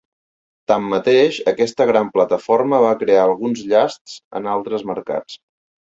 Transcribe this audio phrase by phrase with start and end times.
[0.71, 5.39] Tanmateix, aquesta gran plataforma va crear alguns llasts en altres mercats.